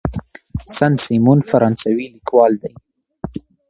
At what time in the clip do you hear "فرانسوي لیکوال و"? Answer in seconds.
1.49-2.61